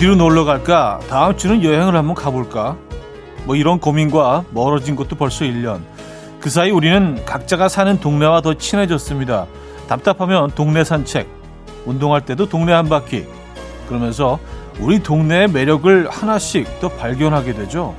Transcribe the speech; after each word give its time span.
어디로 0.00 0.14
놀러 0.14 0.46
갈까? 0.46 0.98
다음 1.10 1.36
주는 1.36 1.62
여행을 1.62 1.94
한번 1.94 2.14
가볼까? 2.14 2.78
뭐 3.44 3.54
이런 3.54 3.78
고민과 3.78 4.44
멀어진 4.50 4.96
것도 4.96 5.14
벌써 5.14 5.44
1년. 5.44 5.82
그 6.40 6.48
사이 6.48 6.70
우리는 6.70 7.22
각자가 7.26 7.68
사는 7.68 8.00
동네와 8.00 8.40
더 8.40 8.54
친해졌습니다. 8.54 9.44
답답하면 9.88 10.52
동네 10.52 10.84
산책, 10.84 11.28
운동할 11.84 12.24
때도 12.24 12.48
동네 12.48 12.72
한 12.72 12.88
바퀴. 12.88 13.26
그러면서 13.88 14.38
우리 14.78 15.02
동네의 15.02 15.48
매력을 15.48 16.08
하나씩 16.08 16.80
더 16.80 16.88
발견하게 16.88 17.52
되죠. 17.52 17.94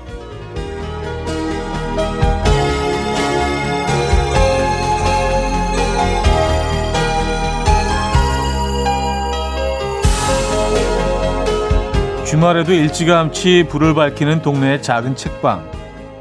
주말에도 12.31 12.71
일찌감치 12.71 13.66
불을 13.67 13.94
밝히는 13.94 14.41
동네의 14.41 14.81
작은 14.81 15.17
책방. 15.17 15.70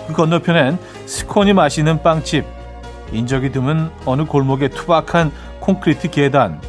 그 0.09 0.12
건너편엔 0.12 0.77
스콘이 1.06 1.52
마시는 1.52 2.02
빵집. 2.02 2.45
인적이 3.12 3.52
드문 3.52 3.92
어느 4.06 4.24
골목의 4.24 4.70
투박한 4.70 5.30
콘크리트 5.60 6.10
계단. 6.10 6.60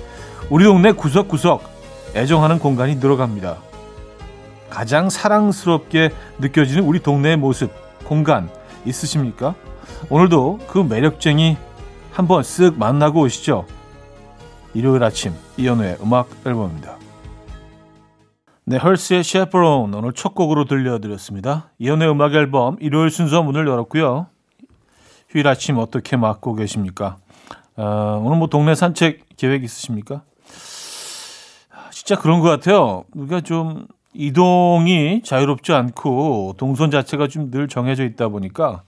우리 0.51 0.63
동네 0.63 0.91
구석구석 0.91 1.63
애정하는 2.13 2.59
공간이 2.59 2.97
늘어갑니다. 2.97 3.57
가장 4.69 5.09
사랑스럽게 5.09 6.11
느껴지는 6.37 6.83
우리 6.83 6.99
동네의 6.99 7.37
모습, 7.37 7.71
공간 8.05 8.47
있으십니까? 8.85 9.55
오늘도 10.11 10.59
그 10.67 10.77
매력쟁이 10.77 11.57
한번 12.11 12.43
쓱 12.43 12.77
만나고 12.77 13.21
오시죠. 13.21 13.65
일요일 14.75 15.03
아침 15.03 15.33
이연우의 15.57 15.97
음악 16.03 16.29
앨범입니다. 16.45 17.00
네, 18.71 18.77
헐스의 18.77 19.25
셰프론 19.25 19.93
오늘 19.93 20.13
첫 20.13 20.33
곡으로 20.33 20.63
들려드렸습니다. 20.63 21.71
이연의 21.79 22.09
음악 22.09 22.33
앨범 22.35 22.77
일요일 22.79 23.09
순서 23.09 23.43
문을 23.43 23.67
열었고요. 23.67 24.27
휴일 25.27 25.45
아침 25.49 25.77
어떻게 25.77 26.15
맞고 26.15 26.55
계십니까? 26.55 27.17
어, 27.75 28.21
오늘 28.23 28.37
뭐 28.37 28.47
동네 28.47 28.73
산책 28.73 29.25
계획 29.35 29.65
있으십니까? 29.65 30.21
진짜 31.91 32.15
그런 32.17 32.39
것 32.39 32.47
같아요. 32.47 33.03
우리가 33.13 33.41
좀 33.41 33.87
이동이 34.13 35.21
자유롭지 35.21 35.73
않고 35.73 36.53
동선 36.55 36.91
자체가 36.91 37.27
좀 37.27 37.51
늘 37.51 37.67
정해져 37.67 38.05
있다 38.05 38.29
보니까 38.29 38.83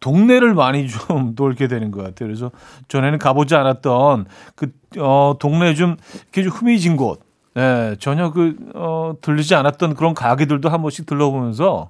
동네를 0.00 0.52
많이 0.52 0.88
좀 0.88 1.34
돌게 1.36 1.68
되는 1.68 1.90
것 1.90 2.02
같아요. 2.02 2.28
그래서 2.28 2.50
전에는 2.88 3.18
가보지 3.18 3.54
않았던 3.54 4.26
그, 4.56 4.72
어, 4.98 5.36
동네 5.40 5.74
좀 5.74 5.96
이렇게 6.34 6.42
좀 6.42 6.52
흐미진 6.52 6.98
곳, 6.98 7.25
네, 7.56 7.96
전혀 7.98 8.32
그, 8.32 8.54
어, 8.74 9.14
들리지 9.22 9.54
않았던 9.54 9.94
그런 9.94 10.12
가게들도 10.12 10.68
한 10.68 10.82
번씩 10.82 11.06
들러보면서 11.06 11.88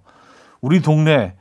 우리 0.61 0.81
동네 0.81 1.35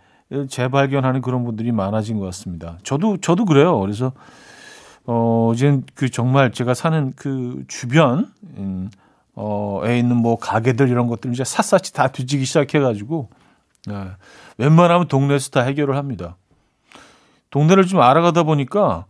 재발견하는 0.49 1.21
그런 1.21 1.43
분들이 1.43 1.71
많아진 1.71 2.17
것 2.17 2.25
같습니다. 2.25 2.79
저도, 2.81 3.17
저도 3.17 3.45
그래요. 3.45 3.79
그래서, 3.79 4.13
어, 5.05 5.51
이제 5.53 5.79
그 5.93 6.09
정말 6.09 6.51
제가 6.51 6.73
사는 6.73 7.13
그 7.15 7.65
주변, 7.67 8.31
음, 8.57 8.89
어, 9.35 9.81
에 9.85 9.99
있는 9.99 10.15
뭐 10.17 10.37
가게들 10.37 10.89
이런 10.89 11.05
것들 11.05 11.31
이제 11.31 11.43
샅샅이 11.43 11.93
다 11.93 12.07
뒤지기 12.07 12.45
시작해가지고, 12.45 13.29
네, 13.85 14.07
웬만하면 14.57 15.07
동네에서 15.07 15.51
다 15.51 15.61
해결을 15.61 15.97
합니다. 15.97 16.35
동네를 17.52 17.85
좀 17.85 18.02
알아가다 18.02 18.41
보니까 18.41 19.05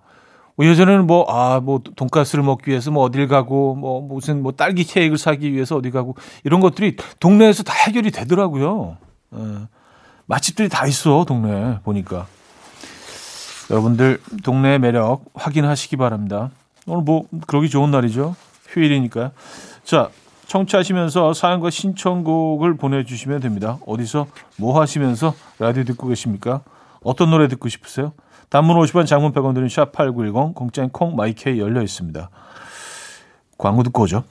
뭐 0.56 0.66
예전에는 0.66 1.06
뭐, 1.06 1.26
아, 1.28 1.60
뭐, 1.60 1.82
돈가스를 1.96 2.44
먹기 2.44 2.70
위해서 2.70 2.90
뭐 2.92 3.04
어딜 3.04 3.28
가고, 3.28 3.76
뭐, 3.76 4.02
무슨 4.02 4.42
뭐 4.42 4.54
딸기 4.54 4.84
케이크를 4.86 5.18
사기 5.18 5.52
위해서 5.52 5.76
어디 5.76 5.92
가고, 5.92 6.16
이런 6.44 6.62
것들이 6.62 6.96
동네에서 7.20 7.64
다 7.64 7.74
해결이 7.74 8.12
되더라고요. 8.12 8.98
예. 9.36 9.40
맛집들이 10.28 10.70
다 10.70 10.88
있어, 10.88 11.26
동네에, 11.28 11.80
보니까. 11.84 12.28
여러분들, 13.70 14.22
동네의 14.44 14.80
매력 14.80 15.26
확인하시기 15.34 15.98
바랍니다. 15.98 16.52
오늘 16.88 17.04
뭐, 17.04 17.26
그러기 17.48 17.70
좋은 17.70 17.92
날이죠. 17.92 18.36
휴일이니까요. 18.70 19.32
자, 19.84 20.10
청취하시면서 20.48 21.34
사연과 21.34 21.70
신청곡을 21.70 22.78
보내주시면 22.78 23.42
됩니다. 23.42 23.78
어디서 23.86 24.28
뭐 24.58 24.80
하시면서 24.80 25.34
라디오 25.60 25.84
듣고 25.84 26.08
계십니까? 26.08 26.62
어떤 27.04 27.32
노래 27.32 27.48
듣고 27.48 27.68
싶으세요? 27.68 28.14
단문 28.50 28.78
50원, 28.78 29.06
장문 29.06 29.34
100원 29.34 29.54
드는 29.54 29.68
샵8910, 29.68 30.54
공짜인 30.54 30.90
콩, 30.90 31.16
마이케이 31.16 31.60
열려 31.60 31.82
있습니다. 31.82 32.30
광고 33.58 33.84
듣고 33.84 34.04
오죠. 34.04 34.24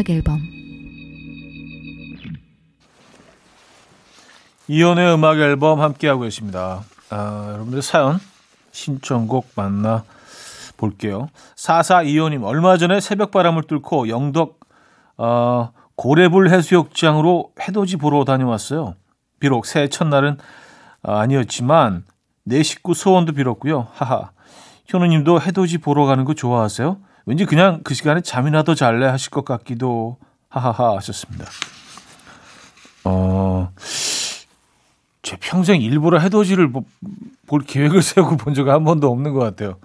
음악 0.00 0.08
앨범 0.08 0.40
이연의 4.66 5.14
음악 5.14 5.38
앨범 5.38 5.80
함께하고 5.80 6.22
계십니다. 6.22 6.84
아, 7.10 7.50
여러분들 7.52 7.82
사연 7.82 8.18
신청곡 8.72 9.50
만나 9.56 10.04
볼게요. 10.78 11.28
4425님 11.56 12.44
얼마 12.44 12.78
전에 12.78 13.00
새벽바람을 13.00 13.64
뚫고 13.64 14.08
영덕 14.08 14.60
어, 15.18 15.72
고래불 15.96 16.48
해수욕장으로 16.48 17.52
해돋이 17.60 17.96
보러 17.96 18.24
다녀왔어요. 18.24 18.94
비록 19.38 19.66
새해 19.66 19.88
첫날은 19.88 20.38
아니었지만 21.02 22.04
내 22.44 22.62
식구 22.62 22.94
소원도 22.94 23.32
빌었고요. 23.32 23.88
하하. 23.92 24.30
현우님도 24.86 25.42
해돋이 25.42 25.78
보러 25.78 26.06
가는 26.06 26.24
거 26.24 26.32
좋아하세요? 26.32 26.96
왠지 27.26 27.44
그냥 27.44 27.80
그 27.84 27.94
시간에 27.94 28.20
잠이나 28.20 28.62
더 28.62 28.74
잘래 28.74 29.06
하실 29.06 29.30
것 29.30 29.44
같기도 29.44 30.16
하하하 30.48 30.96
하셨습니다. 30.96 31.46
어, 33.04 33.72
제 35.22 35.36
평생 35.40 35.80
일부러 35.80 36.18
해돋이를 36.18 36.72
볼 37.46 37.60
계획을 37.62 38.02
세우고 38.02 38.36
본 38.36 38.54
적이 38.54 38.70
한 38.70 38.84
번도 38.84 39.10
없는 39.10 39.32
것 39.32 39.40
같아요. 39.40 39.76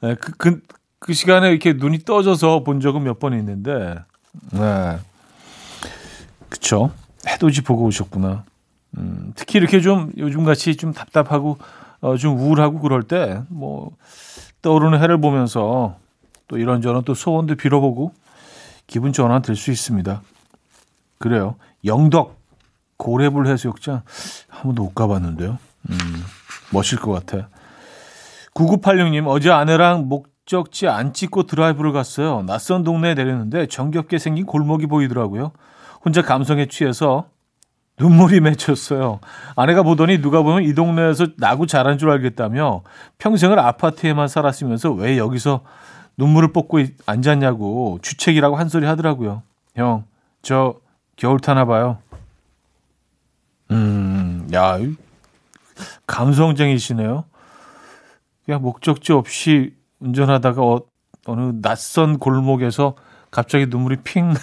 네, 0.00 0.14
그, 0.16 0.32
그, 0.32 0.60
그 0.98 1.12
시간에 1.12 1.50
이렇게 1.50 1.72
눈이 1.74 2.00
떠져서 2.04 2.64
본 2.64 2.80
적은 2.80 3.02
몇 3.04 3.18
번 3.18 3.32
있는데, 3.38 3.96
네. 4.52 4.98
그쵸. 6.48 6.90
해돋이 7.26 7.56
보고 7.64 7.84
오셨구나. 7.84 8.44
음, 8.98 9.32
특히 9.34 9.58
이렇게 9.58 9.80
좀 9.80 10.12
요즘 10.16 10.44
같이 10.44 10.76
좀 10.76 10.92
답답하고, 10.92 11.58
어, 12.00 12.16
좀 12.16 12.38
우울하고 12.38 12.80
그럴 12.80 13.02
때, 13.02 13.40
뭐, 13.48 13.90
떠오르는 14.62 15.00
해를 15.02 15.20
보면서 15.20 15.96
또 16.48 16.58
이런저런 16.58 17.04
또 17.04 17.14
소원도 17.14 17.56
빌어보고 17.56 18.12
기분 18.86 19.12
전환 19.12 19.42
될 19.42 19.56
수 19.56 19.70
있습니다. 19.70 20.22
그래요. 21.18 21.56
영덕 21.84 22.36
고래불 22.98 23.46
해수욕장 23.46 24.02
한 24.48 24.62
번도 24.62 24.84
못 24.84 24.94
가봤는데요. 24.94 25.58
음, 25.90 25.96
멋질 26.72 26.98
것 26.98 27.12
같아. 27.12 27.48
9986님 28.54 29.26
어제 29.26 29.50
아내랑 29.50 30.08
목적지 30.08 30.88
안 30.88 31.12
찍고 31.12 31.44
드라이브를 31.44 31.92
갔어요. 31.92 32.42
낯선 32.46 32.84
동네에 32.84 33.14
내렸는데 33.14 33.66
정겹게 33.66 34.18
생긴 34.18 34.46
골목이 34.46 34.86
보이더라고요. 34.86 35.52
혼자 36.04 36.22
감성에 36.22 36.66
취해서 36.66 37.26
눈물이 37.98 38.40
맺혔어요. 38.40 39.20
아내가 39.56 39.82
보더니 39.82 40.20
누가 40.20 40.42
보면 40.42 40.62
이 40.64 40.74
동네에서 40.74 41.28
나고 41.38 41.66
자란 41.66 41.98
줄 41.98 42.10
알겠다며 42.10 42.82
평생을 43.18 43.58
아파트에만 43.58 44.28
살았으면서 44.28 44.92
왜 44.92 45.16
여기서 45.18 45.62
눈물을 46.16 46.52
뽑고 46.52 46.80
앉았냐고 47.04 47.98
주책이라고 48.02 48.56
한 48.56 48.68
소리 48.68 48.86
하더라고요. 48.86 49.42
형, 49.74 50.04
저 50.42 50.74
겨울 51.16 51.40
타나 51.40 51.64
봐요. 51.64 51.98
음, 53.70 54.48
야, 54.54 54.78
감성쟁이시네요. 56.06 57.24
그냥 58.44 58.62
목적지 58.62 59.12
없이 59.12 59.74
운전하다가 60.00 60.62
어, 60.62 60.80
어느 61.26 61.52
낯선 61.60 62.18
골목에서 62.18 62.94
갑자기 63.30 63.66
눈물이 63.66 63.96
핑. 64.04 64.32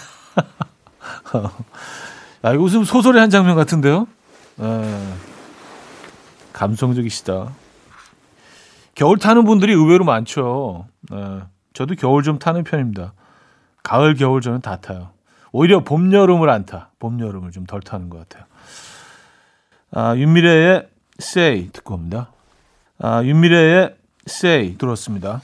야, 2.44 2.52
이거 2.52 2.62
무슨 2.62 2.84
소설의 2.84 3.20
한 3.20 3.30
장면 3.30 3.56
같은데요? 3.56 4.06
에, 4.60 5.12
감성적이시다. 6.52 7.52
겨울 8.94 9.18
타는 9.18 9.44
분들이 9.44 9.72
의외로 9.72 10.04
많죠. 10.04 10.86
에. 11.12 11.53
저도 11.74 11.96
겨울 11.96 12.22
좀 12.22 12.38
타는 12.38 12.64
편입니다. 12.64 13.12
가을, 13.82 14.14
겨울 14.14 14.40
저는 14.40 14.60
다 14.62 14.76
타요. 14.76 15.10
오히려 15.52 15.80
봄, 15.84 16.12
여름을 16.12 16.48
안 16.48 16.64
타. 16.64 16.90
봄, 16.98 17.20
여름을 17.20 17.50
좀 17.50 17.66
덜 17.66 17.80
타는 17.80 18.08
것 18.08 18.20
같아요. 18.20 18.46
아, 19.90 20.16
윤미래의 20.16 20.88
Say 21.20 21.70
듣고 21.72 21.94
옵니다. 21.94 22.30
아, 22.98 23.22
윤미래의 23.22 23.94
Say 24.28 24.78
들었습니다. 24.78 25.42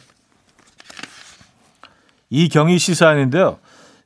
이경희 2.31 2.79
시 2.79 2.95
사연인데요. 2.95 3.59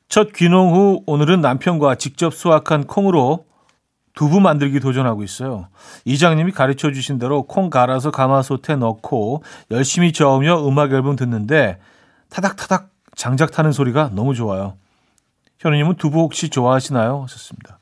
첫 0.09 0.33
귀농 0.33 0.73
후 0.73 1.03
오늘은 1.05 1.41
남편과 1.41 1.95
직접 1.95 2.33
수확한 2.33 2.85
콩으로 2.85 3.45
두부 4.13 4.39
만들기 4.39 4.79
도전하고 4.79 5.23
있어요. 5.23 5.67
이장님이 6.05 6.51
가르쳐 6.51 6.91
주신 6.91 7.19
대로 7.19 7.43
콩 7.43 7.69
갈아서 7.69 8.11
가마솥에 8.11 8.77
넣고 8.77 9.43
열심히 9.71 10.13
저으며 10.13 10.67
음악 10.67 10.91
앨범 10.91 11.15
듣는데 11.15 11.79
타닥타닥 12.35 12.89
장작 13.15 13.51
타는 13.51 13.71
소리가 13.71 14.09
너무 14.13 14.35
좋아요. 14.35 14.77
현우님은 15.59 15.95
두부 15.95 16.19
혹시 16.19 16.49
좋아하시나요? 16.49 17.23
하셨습니다. 17.23 17.79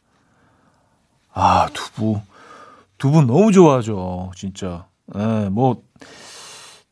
아, 1.33 1.67
두부. 1.73 2.21
두부 2.99 3.23
너무 3.23 3.51
좋아하죠. 3.51 4.31
진짜. 4.35 4.85
예, 5.15 5.49
뭐, 5.49 5.81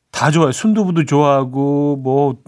다 0.10 0.32
좋아요. 0.32 0.52
순두부도 0.52 1.06
좋아하고, 1.06 1.98
뭐, 1.98 2.42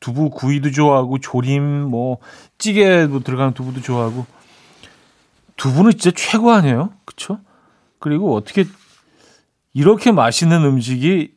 두부 0.00 0.30
구이도 0.30 0.72
좋아하고, 0.72 1.20
조림, 1.20 1.62
뭐, 1.88 2.18
찌개도 2.58 3.20
들어가는 3.20 3.54
두부도 3.54 3.80
좋아하고. 3.80 4.26
두부는 5.56 5.92
진짜 5.92 6.10
최고 6.16 6.50
아니에요? 6.50 6.92
그쵸? 7.04 7.38
그리고 8.00 8.34
어떻게 8.34 8.64
이렇게 9.72 10.10
맛있는 10.10 10.64
음식이 10.64 11.35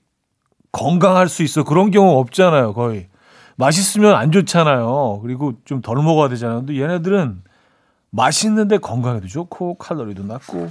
건강할 0.71 1.27
수 1.27 1.44
있어. 1.44 1.63
그런 1.63 1.92
경우 1.92 2.19
없잖아요, 2.19 2.74
거의. 2.74 3.07
맛있으면 3.56 4.16
안 4.16 4.31
좋잖아요. 4.31 5.19
그리고 5.21 5.54
좀 5.66 5.81
덜 5.81 5.98
먹어야 6.01 6.30
되잖아요. 6.30 6.60
근데 6.60 6.80
얘네들은 6.81 7.44
맛있는데 8.12 8.77
건강에도 8.77 9.27
좋고 9.27 9.75
칼로리도 9.75 10.24
낮고 10.24 10.69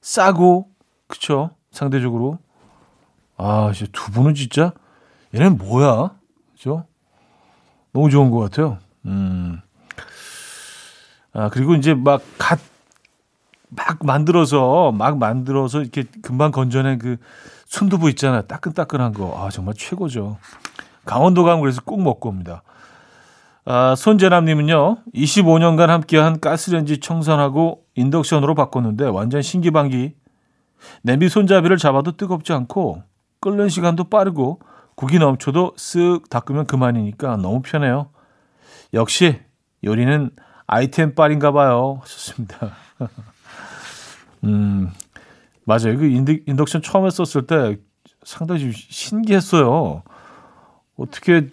싸고 0.00 0.68
그쵸? 1.06 1.50
상대적으로 1.70 2.38
아, 3.36 3.72
진짜 3.74 3.90
두부는 3.92 4.34
진짜 4.34 4.72
얘는 5.34 5.58
뭐야? 5.58 6.12
그죠? 6.54 6.84
너무 7.92 8.10
좋은 8.10 8.30
것 8.30 8.38
같아요. 8.40 8.78
음. 9.06 9.60
아, 11.32 11.48
그리고 11.50 11.74
이제 11.74 11.94
막 11.94 12.22
갓, 12.38 12.58
막 13.68 13.98
만들어서, 14.04 14.92
막 14.92 15.18
만들어서 15.18 15.82
이렇게 15.82 16.04
금방 16.22 16.50
건져낸 16.50 16.98
그 16.98 17.16
순두부 17.68 18.08
있잖아요. 18.10 18.42
따끈따끈한 18.42 19.12
거. 19.12 19.34
아, 19.38 19.50
정말 19.50 19.74
최고죠. 19.76 20.38
강원도 21.04 21.44
가면 21.44 21.60
그래서 21.60 21.80
꼭 21.84 22.02
먹고 22.02 22.28
옵니다. 22.28 22.62
아, 23.64 23.94
손재남님은요, 23.94 24.98
25년간 25.14 25.86
함께한 25.88 26.40
가스렌지 26.40 26.98
청산하고 27.00 27.84
인덕션으로 27.94 28.54
바꿨는데 28.54 29.04
완전 29.04 29.42
신기방기. 29.42 30.14
냄비 31.02 31.28
손잡이를 31.28 31.76
잡아도 31.76 32.16
뜨겁지 32.16 32.52
않고 32.52 33.02
끓는 33.40 33.68
시간도 33.68 34.04
빠르고 34.04 34.60
국이 34.94 35.18
넘쳐도 35.18 35.74
쓱 35.76 36.30
닦으면 36.30 36.66
그만이니까 36.66 37.36
너무 37.36 37.62
편해요. 37.62 38.10
역시 38.94 39.40
요리는 39.84 40.30
아이템 40.66 41.14
빨인가 41.14 41.52
봐요. 41.52 42.00
좋습니다. 42.04 42.72
음, 44.44 44.90
맞아요. 45.68 45.98
그 45.98 46.06
인덕션 46.46 46.80
처음 46.80 47.04
했었을 47.04 47.46
때 47.46 47.76
상당히 48.22 48.72
신기했어요. 48.72 50.02
어떻게 50.96 51.50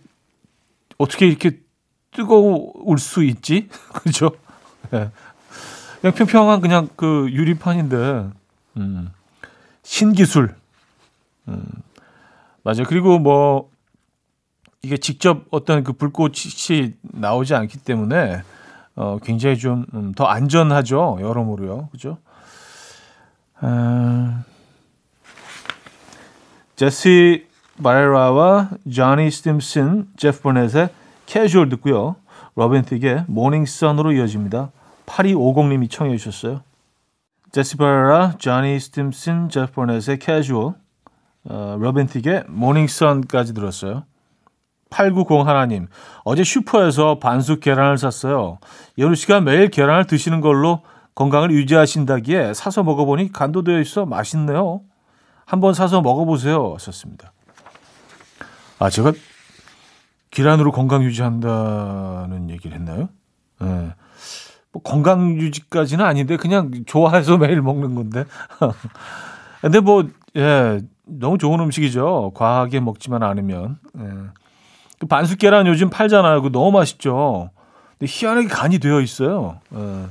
어떻게 0.97 1.27
이렇게 1.27 1.59
뜨거울 2.11 2.97
수 2.97 3.25
있지? 3.25 3.67
그죠? 3.91 4.31
네. 4.89 5.11
그냥 5.99 6.15
평평한 6.15 6.61
그냥 6.61 6.87
그 6.95 7.27
유리판인데 7.29 8.29
음. 8.77 9.11
신기술. 9.83 10.55
음. 11.49 11.65
맞아요. 12.63 12.83
그리고 12.87 13.19
뭐 13.19 13.69
이게 14.81 14.95
직접 14.95 15.43
어떤 15.51 15.83
그 15.83 15.91
불꽃이 15.91 16.93
나오지 17.01 17.53
않기 17.53 17.79
때문에 17.79 18.43
어 18.95 19.17
굉장히 19.21 19.57
좀더 19.57 19.97
음, 19.97 20.13
안전하죠. 20.25 21.17
여러모로요. 21.19 21.89
그죠? 21.91 22.17
아... 23.67 24.43
제시 26.75 27.47
바레라와 27.81 28.69
조니 28.91 29.31
스팀슨, 29.31 30.07
제프 30.17 30.41
버넷의 30.41 30.89
캐주얼 31.25 31.69
듣고요. 31.69 32.15
로빈 32.55 32.83
틱의 32.83 33.25
Morning 33.27 33.65
Sun으로 33.65 34.11
이어집니다. 34.11 34.71
8250님이 35.07 35.89
청해 35.89 36.15
주셨어요. 36.17 36.61
제시 37.51 37.75
바레라, 37.77 38.33
조니 38.37 38.79
스팀슨, 38.79 39.49
제프 39.49 39.71
버넷의 39.73 40.19
캐주얼, 40.19 40.75
어, 41.49 41.77
로빈 41.79 42.07
틱의 42.07 42.43
Morning 42.47 42.87
Sun까지 42.87 43.53
들었어요. 43.53 44.03
890 44.91 45.47
하나님, 45.47 45.87
어제 46.23 46.43
슈퍼에서 46.43 47.19
반숙 47.19 47.61
계란을 47.61 47.97
샀어요. 47.97 48.59
연우 48.99 49.15
씨가 49.15 49.41
매일 49.41 49.69
계란을 49.69 50.05
드시는 50.05 50.41
걸로 50.41 50.83
건강을 51.15 51.51
유지하신다기에 51.51 52.53
사서 52.53 52.83
먹어보니 52.83 53.31
간도 53.31 53.63
되어 53.63 53.79
있어 53.79 54.05
맛있네요. 54.05 54.81
한번 55.45 55.73
사서 55.73 56.01
먹어보세요. 56.01 56.75
썼습니다. 56.79 57.31
아, 58.79 58.89
제가 58.89 59.13
계란으로 60.31 60.73
건강 60.73 61.03
유지한다는 61.03 62.49
얘기를 62.49 62.75
했나요? 62.77 63.07
예. 63.61 63.65
네. 63.65 63.93
뭐 64.73 64.81
건강 64.81 65.37
유지까지는 65.37 66.03
아닌데 66.03 66.35
그냥 66.35 66.71
좋아해서 66.85 67.37
매일 67.39 67.61
먹는 67.61 67.95
건데. 67.95 68.25
근데 69.61 69.79
뭐 69.79 70.05
예, 70.35 70.81
너무 71.05 71.37
좋은 71.37 71.61
음식이죠. 71.61 72.33
과하게 72.35 72.81
먹지만 72.81 73.23
않으면. 73.23 73.79
예. 73.97 74.03
그 74.99 75.07
반숙 75.07 75.37
계란 75.37 75.67
요즘 75.67 75.89
팔잖아요. 75.89 76.41
그 76.41 76.51
너무 76.51 76.71
맛있죠. 76.71 77.51
근데 77.97 78.11
희한하게 78.11 78.47
간이 78.49 78.79
되어 78.79 78.99
있어요. 78.99 79.59
예. 79.73 80.05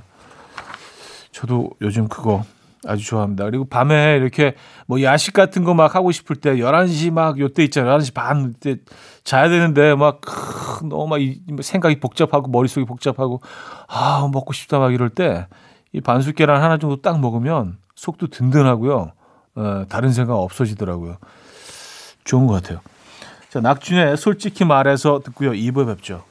저도 1.35 1.71
요즘 1.83 2.07
그거 2.09 2.45
아주 2.87 3.05
좋아합니다. 3.05 3.45
그리고 3.45 3.65
밤에 3.65 4.17
이렇게 4.17 4.55
뭐 4.87 5.03
야식 5.03 5.33
같은 5.35 5.65
거 5.65 5.75
막 5.75 5.95
하고 5.95 6.13
싶을 6.13 6.37
때 6.37 6.57
11시 6.57 7.11
막 7.13 7.39
요때 7.41 7.65
있잖아요. 7.65 7.99
11시 7.99 8.15
반 8.15 8.55
때 8.61 8.77
자야 9.25 9.49
되는데 9.49 9.95
막 9.95 10.21
너무 10.89 11.07
막뭐 11.09 11.63
생각이 11.63 11.99
복잡하고 11.99 12.51
머릿속이 12.51 12.85
복잡하고 12.87 13.41
아, 13.89 14.29
먹고 14.33 14.53
싶다 14.53 14.79
막 14.79 14.93
이럴 14.95 15.11
때 15.11 15.47
이 15.97 16.01
반숙 16.01 16.35
계란 16.35 16.61
하나 16.61 16.77
정도 16.77 17.01
딱 17.01 17.21
먹으면 17.21 17.79
속도 17.95 18.27
든든하고요. 18.27 19.13
어, 19.55 19.85
다른 19.89 20.13
생각 20.13 20.35
없어지더라고요. 20.35 21.19
좋은 22.25 22.49
것 22.49 22.55
같아요. 22.55 22.81
자, 23.49 23.61
낙준의 23.61 24.17
솔직히 24.17 24.65
말해서 24.65 25.21
듣고요. 25.25 25.53
2부에 25.53 25.87
뵙죠. 25.87 26.25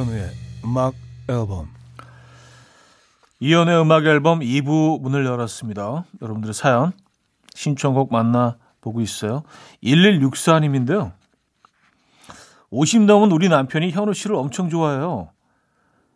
이현우의 0.00 0.30
음악 0.64 0.94
앨범 1.28 1.68
이현우의 3.40 3.82
음악 3.82 4.06
앨범 4.06 4.40
2부 4.40 5.00
문을 5.02 5.26
열었습니다. 5.26 6.04
여러분들의 6.22 6.54
사연 6.54 6.92
신청곡 7.54 8.10
만나보고 8.10 9.02
있어요. 9.02 9.42
1164님인데요. 9.82 11.12
50 12.70 13.02
넘은 13.02 13.30
우리 13.30 13.50
남편이 13.50 13.90
현우 13.90 14.14
씨를 14.14 14.36
엄청 14.36 14.70
좋아해요. 14.70 15.32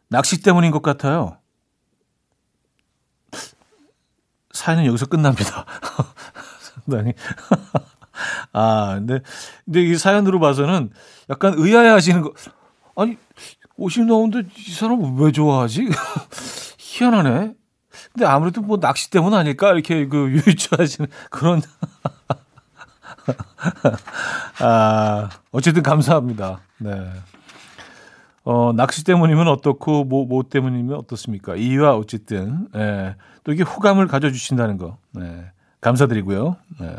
낚시 0.08 0.42
때문인 0.42 0.70
것 0.70 0.80
같아요. 0.80 1.36
사연은 4.52 4.86
여기서 4.86 5.06
끝납니다. 5.06 5.66
상당히. 6.60 7.12
아, 8.52 8.94
근데, 8.94 9.20
근데 9.64 9.82
이 9.82 9.96
사연으로 9.96 10.40
봐서는 10.40 10.90
약간 11.28 11.54
의아해 11.56 11.88
하시는 11.88 12.22
거. 12.22 12.32
아니, 12.96 13.18
50 13.76 14.06
넘었는데 14.06 14.48
이 14.56 14.72
사람 14.72 15.18
왜 15.18 15.32
좋아하지? 15.32 15.88
희한하네. 16.78 17.54
근데 18.12 18.26
아무래도 18.26 18.60
뭐 18.60 18.78
낚시 18.78 19.10
때문 19.10 19.34
아닐까? 19.34 19.72
이렇게 19.72 20.06
그 20.06 20.30
유추하시는 20.46 21.08
그런. 21.30 21.62
아, 24.60 25.28
어쨌든 25.50 25.82
감사합니다. 25.82 26.60
네. 26.78 27.10
어, 28.44 28.72
낚시 28.74 29.04
때문이면 29.04 29.48
어떻고, 29.48 30.04
뭐, 30.04 30.26
뭐 30.26 30.42
때문이면 30.48 30.96
어떻습니까? 30.98 31.56
이유와 31.56 31.96
어쨌든, 31.96 32.68
예. 32.76 33.16
또 33.42 33.52
이게 33.52 33.62
호감을 33.62 34.06
가져주신다는 34.06 34.76
거, 34.76 34.98
네. 35.12 35.50
감사드리고요. 35.80 36.56
네. 36.78 36.94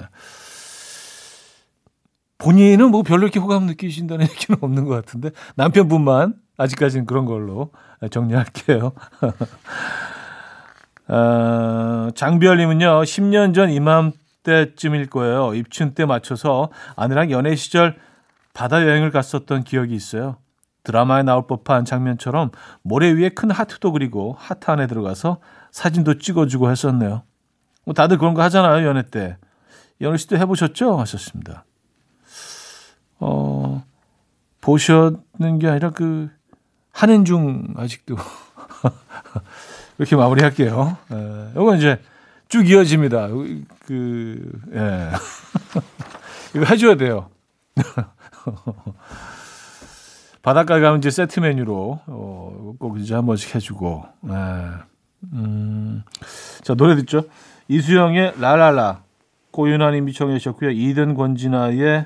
본인은 2.38 2.92
뭐 2.92 3.04
별로 3.04 3.24
이렇게 3.24 3.40
호감 3.40 3.66
느끼신다는 3.66 4.28
얘기는 4.30 4.58
없는 4.62 4.86
것 4.86 4.96
같은데 4.96 5.32
남편분만 5.56 6.36
아직까지는 6.58 7.06
그런 7.06 7.26
걸로 7.26 7.72
정리할게요. 8.10 8.94
어, 11.08 12.10
장비열님은요, 12.16 13.02
10년 13.02 13.54
전 13.54 13.70
이맘때쯤일 13.70 15.10
거예요. 15.10 15.54
입춘 15.54 15.94
때 15.94 16.06
맞춰서 16.06 16.70
아내랑 16.96 17.32
연애 17.32 17.56
시절 17.56 17.98
바다 18.54 18.82
여행을 18.84 19.12
갔었던 19.12 19.64
기억이 19.64 19.94
있어요. 19.94 20.38
드라마에 20.84 21.24
나올 21.24 21.48
법한 21.48 21.84
장면처럼 21.84 22.52
모래 22.84 23.12
위에 23.12 23.30
큰 23.30 23.52
하트도 23.52 23.92
그리고 23.92 24.36
하트 24.40 24.72
안에 24.72 24.88
들어가서 24.88 25.40
사진도 25.72 26.20
찍어주고 26.20 26.72
했었네요. 26.72 27.24
뭐 27.86 27.94
다들 27.94 28.18
그런 28.18 28.34
거 28.34 28.42
하잖아요, 28.44 28.88
연애 28.88 29.02
때. 29.04 29.38
연애 30.00 30.18
씨도 30.18 30.38
해보셨죠? 30.38 30.98
하셨습니다. 31.00 31.66
어, 33.28 33.84
보셨는 34.62 35.58
게 35.60 35.68
아니라 35.68 35.90
그, 35.90 36.30
하는 36.92 37.26
중 37.26 37.74
아직도. 37.76 38.16
이렇게 39.98 40.16
마무리할게요. 40.16 40.96
예, 41.12 41.52
이건 41.54 41.78
이제 41.78 42.00
쭉 42.50 42.70
이어집니다. 42.70 43.30
그, 43.86 44.52
예. 44.74 45.10
이거 46.56 46.66
해줘야 46.66 46.96
돼요. 46.96 47.30
바닷가 50.44 50.80
가면 50.80 51.00
이제 51.00 51.10
세트 51.10 51.40
메뉴로 51.40 52.02
어, 52.06 52.74
꼭 52.78 53.00
이제 53.00 53.16
한 53.16 53.26
번씩 53.26 53.56
해주고. 53.56 54.06
예. 54.30 54.34
음, 55.34 56.04
자 56.62 56.76
노래 56.76 56.96
듣죠. 56.96 57.24
이수영의 57.70 58.40
라라라 58.40 59.02
고윤아님이 59.50 60.14
청해 60.14 60.38
주셨고요. 60.38 60.70
이든 60.70 61.16
권진아의 61.16 62.06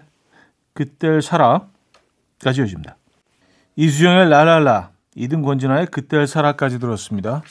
그댈 0.79 1.21
살아까지 1.21 2.61
이어집니다. 2.61 2.95
이수영의 3.75 4.29
라라라 4.29 4.91
이든 5.13 5.41
권진아의 5.41 5.87
그댈 5.87 6.25
살아까지 6.25 6.79
들었습니다. 6.79 7.41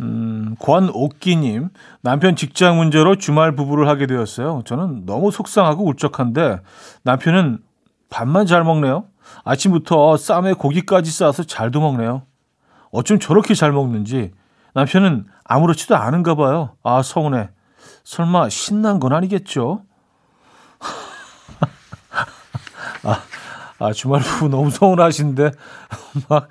음, 0.00 0.56
권옥기님, 0.58 1.68
남편 2.00 2.36
직장 2.36 2.78
문제로 2.78 3.16
주말 3.16 3.54
부부를 3.54 3.86
하게 3.86 4.06
되었어요. 4.06 4.62
저는 4.64 5.04
너무 5.04 5.30
속상하고 5.30 5.84
울적한데 5.84 6.60
남편은 7.02 7.58
밥만 8.08 8.46
잘 8.46 8.64
먹네요. 8.64 9.04
아침부터 9.44 10.16
쌈에 10.16 10.54
고기까지 10.54 11.10
싸서 11.10 11.42
잘도 11.42 11.82
먹네요. 11.82 12.22
어쩜 12.92 13.18
저렇게 13.18 13.52
잘 13.52 13.72
먹는지 13.72 14.32
남편은 14.72 15.26
아무렇지도 15.44 15.96
않은가 15.96 16.34
봐요. 16.34 16.76
아, 16.82 17.02
서운해. 17.02 17.50
설마 18.04 18.48
신난 18.48 19.00
건 19.00 19.12
아니겠죠? 19.12 19.84
아, 23.80 23.92
주말 23.94 24.20
부부 24.20 24.48
너무 24.48 24.70
서운하신데, 24.70 25.52
막, 26.28 26.48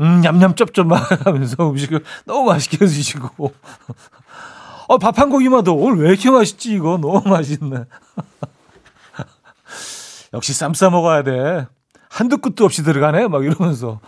음, 0.00 0.20
냠냠 0.20 0.54
쩝쩝 0.56 0.86
하면서 1.26 1.70
음식을 1.70 2.04
너무 2.26 2.44
맛있게 2.50 2.76
드시고. 2.78 3.52
어, 4.88 4.98
밥 4.98 5.18
한 5.18 5.30
고기만 5.30 5.64
더. 5.64 5.72
오늘 5.72 6.04
왜 6.04 6.10
이렇게 6.10 6.30
맛있지, 6.30 6.74
이거? 6.74 6.98
너무 6.98 7.22
맛있네. 7.24 7.84
역시 10.34 10.52
쌈 10.52 10.74
싸 10.74 10.90
먹어야 10.90 11.22
돼. 11.22 11.66
한두 12.10 12.36
끝도 12.38 12.64
없이 12.66 12.82
들어가네? 12.82 13.28
막 13.28 13.42
이러면서. 13.44 14.00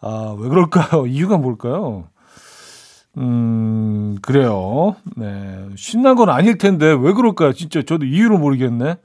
아, 0.00 0.34
왜 0.38 0.48
그럴까요? 0.48 1.06
이유가 1.06 1.36
뭘까요? 1.36 2.08
음, 3.18 4.16
그래요. 4.22 4.96
네. 5.16 5.68
신난 5.76 6.16
건 6.16 6.30
아닐 6.30 6.56
텐데, 6.56 6.86
왜 6.86 7.12
그럴까요? 7.12 7.52
진짜 7.52 7.82
저도 7.82 8.06
이유를 8.06 8.38
모르겠네. 8.38 8.96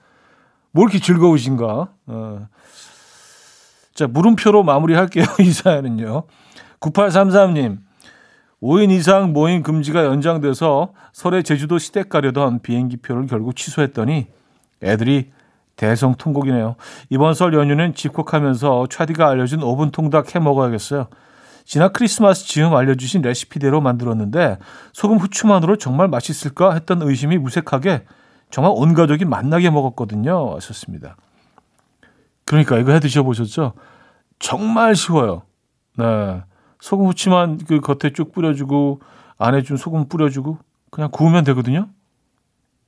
뭐 0.73 0.83
이렇게 0.83 0.99
즐거우신가? 0.99 1.87
어. 2.07 2.47
자, 3.93 4.07
물음표로 4.07 4.63
마무리할게요. 4.63 5.23
이 5.39 5.51
사연은요. 5.51 6.23
9833님. 6.79 7.77
5인 8.61 8.91
이상 8.91 9.33
모임 9.33 9.61
금지가 9.61 10.05
연장돼서 10.05 10.93
설에 11.11 11.43
제주도 11.43 11.77
시댁 11.77 12.09
가려던 12.09 12.61
비행기표를 12.61 13.27
결국 13.27 13.55
취소했더니 13.55 14.27
애들이 14.81 15.31
대성통곡이네요. 15.75 16.75
이번 17.09 17.33
설 17.33 17.53
연휴는 17.53 17.93
집콕하면서 17.93 18.87
차디가 18.89 19.29
알려준 19.29 19.63
오븐 19.63 19.91
통닭 19.91 20.33
해 20.33 20.39
먹어야겠어요. 20.39 21.07
지난 21.65 21.91
크리스마스 21.93 22.45
즈음 22.47 22.73
알려주신 22.73 23.21
레시피대로 23.21 23.81
만들었는데 23.81 24.57
소금 24.93 25.17
후추만으로 25.17 25.77
정말 25.77 26.07
맛있을까 26.07 26.73
했던 26.73 27.01
의심이 27.01 27.37
무색하게 27.37 28.03
정말 28.53 28.71
온 28.75 28.93
가족이 28.93 29.25
만나게 29.25 29.71
먹었거든요. 29.71 30.53
하셨습니다. 30.57 31.17
그러니까 32.45 32.77
이거 32.77 32.91
해 32.91 32.99
드셔보셨죠? 32.99 33.73
정말 34.37 34.95
쉬워요. 34.95 35.41
네. 35.97 36.43
소금 36.79 37.07
후추만 37.07 37.57
그 37.65 37.79
겉에 37.79 38.13
쭉 38.13 38.31
뿌려주고 38.31 39.01
안에 39.39 39.63
좀 39.63 39.75
소금 39.75 40.07
뿌려주고 40.07 40.59
그냥 40.91 41.09
구우면 41.11 41.45
되거든요. 41.45 41.89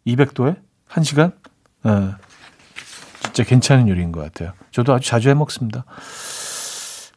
200도에 0.05 0.57
1시간. 0.87 1.33
네. 1.81 2.11
진짜 3.23 3.43
괜찮은 3.43 3.87
요리인 3.87 4.11
것 4.11 4.21
같아요. 4.21 4.53
저도 4.69 4.93
아주 4.93 5.09
자주 5.09 5.29
해 5.29 5.33
먹습니다. 5.33 5.83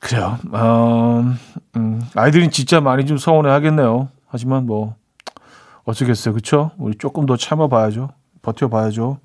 그래요. 0.00 0.38
어, 0.52 1.35
음, 1.76 2.00
아이들이 2.14 2.49
진짜 2.49 2.81
많이 2.81 3.05
좀 3.05 3.19
서운해 3.19 3.50
하겠네요. 3.50 4.09
하지만 4.26 4.64
뭐 4.64 4.97
어쩌겠어요. 5.85 6.33
그쵸? 6.33 6.71
우리 6.78 6.97
조금 6.97 7.26
더 7.26 7.37
참아봐야죠. 7.37 8.09
버텨봐야죠. 8.42 9.18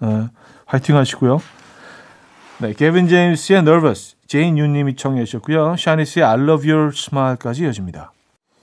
네, 0.00 0.28
화이팅 0.66 0.96
하시고요. 0.96 1.40
네, 2.58 2.74
개빈 2.74 3.08
제임스의 3.08 3.60
Nervous, 3.60 4.16
제인 4.26 4.58
유님이 4.58 4.96
청해 4.96 5.24
주셨고요. 5.24 5.76
샤니스의 5.76 6.24
I 6.24 6.38
Love 6.40 6.70
Your 6.70 6.92
Smile까지 6.94 7.64
이어집니다. 7.64 8.12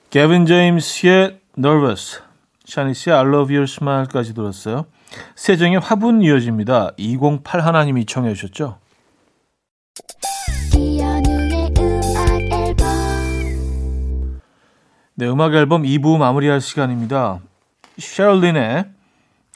케빈 0.10 0.46
제임스의 0.46 1.40
Nervous, 1.58 2.22
샤니스의 2.66 3.16
I 3.16 3.26
Love 3.26 3.56
Your 3.56 3.64
Smile까지 3.64 4.34
들었어요. 4.34 4.86
세정의 5.36 5.80
화분 5.80 6.22
이어집니다. 6.22 6.92
208 6.98 7.62
하나님이 7.62 8.06
청해 8.06 8.34
주셨죠. 8.34 8.78
네, 15.16 15.28
음악 15.28 15.56
앨범 15.56 15.82
2부 15.82 16.18
마무리할 16.18 16.62
시간입니다. 16.62 17.40
셰럴린의 17.98 18.86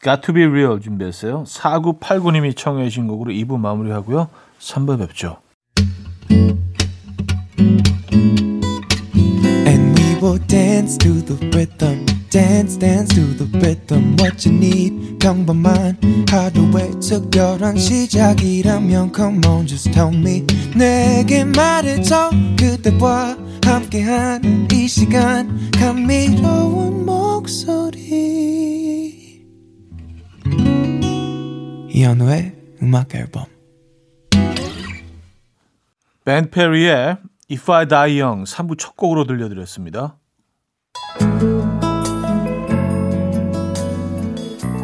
Got 0.04 0.24
to 0.24 0.34
be 0.34 0.44
real 0.44 0.80
준비했어요. 0.80 1.44
4989님이 1.44 2.56
청해 2.56 2.86
주신 2.90 3.08
곡으로 3.08 3.32
2부 3.32 3.60
마무리하고요. 3.60 4.30
3부 4.60 5.00
뵙죠. 5.00 5.38
Dance 10.48 10.98
to 10.98 11.14
the 11.26 11.50
rhythm. 11.50 12.06
dance 12.32 12.78
dance 12.78 13.14
to 13.14 13.22
the 13.36 13.46
rhythm 13.60 14.16
what 14.18 14.48
you 14.48 14.56
need 14.56 15.20
평범한 15.20 15.98
하루의 16.30 16.92
특별한 17.02 17.78
시작이라면 17.78 19.12
come 19.14 19.46
on 19.46 19.68
just 19.68 19.92
tell 19.92 20.16
me 20.16 20.46
내게 20.76 21.44
말해줘 21.44 22.32
그대와 22.58 23.38
함께한 23.66 24.68
이 24.72 24.88
시간 24.88 25.70
감미로 25.78 26.92
이현우의 31.94 32.54
음악 32.82 33.14
앨범 33.16 33.46
밴드 36.24 36.50
페리의 36.50 37.18
If 37.52 37.72
I 37.72 37.86
Die 37.88 38.22
Young 38.22 38.46
3부 38.46 38.78
첫 38.78 38.96
곡으로 38.96 39.26
들려드렸습니다. 39.26 40.16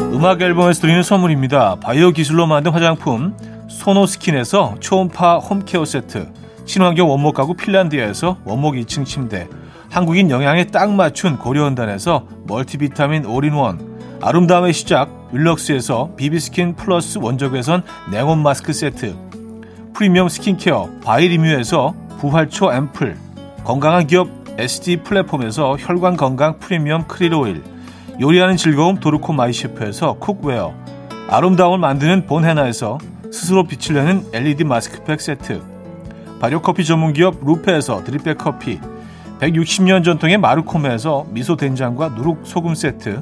음악 0.01 0.41
앨범에서 0.41 0.81
드리는 0.81 1.01
선물입니다. 1.01 1.75
바이오 1.75 2.11
기술로 2.11 2.45
만든 2.45 2.71
화장품 2.73 3.37
소노스킨에서 3.69 4.75
초음파 4.79 5.37
홈케어 5.37 5.85
세트 5.85 6.33
친환경 6.65 7.09
원목 7.09 7.35
가구 7.35 7.53
핀란드에서 7.53 8.39
원목 8.43 8.75
2층 8.75 9.05
침대 9.05 9.47
한국인 9.89 10.29
영양에 10.29 10.65
딱 10.65 10.91
맞춘 10.91 11.37
고려원단에서 11.37 12.27
멀티비타민 12.47 13.25
올인원 13.25 13.86
아름다움의 14.21 14.73
시작 14.73 15.09
윌럭스에서 15.31 16.11
비비스킨 16.15 16.75
플러스 16.75 17.19
원적외선 17.19 17.83
냉온 18.11 18.41
마스크 18.41 18.73
세트 18.73 19.15
프리미엄 19.93 20.27
스킨케어 20.27 20.89
바이리뮤에서 21.03 21.93
부활초 22.19 22.73
앰플 22.73 23.15
건강한 23.63 24.07
기업 24.07 24.29
SD 24.57 25.03
플랫폼에서 25.03 25.77
혈관 25.77 26.17
건강 26.17 26.57
프리미엄 26.57 27.07
크릴 27.07 27.33
오일 27.35 27.63
요리하는 28.19 28.57
즐거움 28.57 28.99
도르코 28.99 29.33
마이셰프에서 29.33 30.13
쿡웨어 30.13 30.73
아름다움을 31.29 31.77
만드는 31.77 32.25
본헤나에서 32.25 32.97
스스로 33.31 33.65
빛을 33.65 33.95
내는 33.95 34.25
LED 34.33 34.63
마스크팩 34.63 35.21
세트 35.21 35.61
발효커피 36.39 36.85
전문기업 36.85 37.45
루페에서 37.45 38.03
드립백 38.03 38.39
커피 38.39 38.79
160년 39.39 40.03
전통의 40.03 40.39
마르코메에서 40.39 41.27
미소 41.29 41.55
된장과 41.55 42.09
누룩 42.09 42.41
소금 42.43 42.73
세트, 42.73 43.21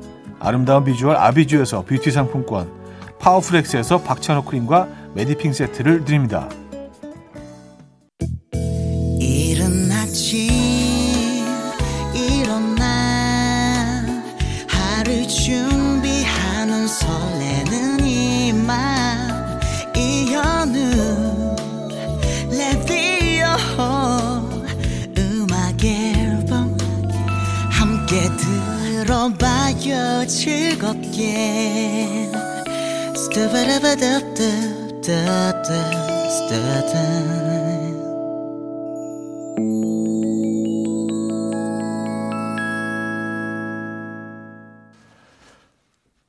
아름다운 0.41 0.83
비주얼 0.83 1.15
아비주에서 1.15 1.83
뷰티 1.83 2.11
상품권, 2.11 2.69
파워프렉스에서 3.19 4.01
박찬호 4.01 4.43
크림과 4.45 4.87
메디핑 5.13 5.53
세트를 5.53 6.03
드립니다. 6.03 6.49
즐겁게 31.21 31.51